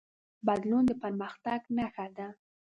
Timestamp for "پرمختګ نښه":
1.01-2.07